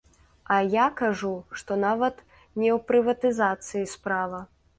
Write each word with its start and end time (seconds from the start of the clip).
А 0.53 0.55
я 0.83 0.87
кажу, 1.01 1.33
што 1.63 1.77
нават 1.83 2.25
не 2.31 2.73
ў 2.77 2.79
прыватызацыі 2.89 3.85
справа. 3.95 4.43